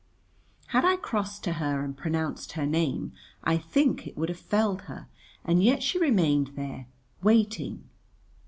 Had 0.69 0.83
I 0.83 0.95
crossed 0.95 1.43
to 1.43 1.53
her 1.61 1.83
and 1.83 1.95
pronounced 1.95 2.53
her 2.53 2.65
name 2.65 3.13
I 3.43 3.57
think 3.59 4.07
it 4.07 4.17
would 4.17 4.29
have 4.29 4.39
felled 4.39 4.81
her, 4.89 5.07
and 5.45 5.61
yet 5.63 5.83
she 5.83 5.99
remained 5.99 6.53
there, 6.55 6.87
waiting. 7.21 7.87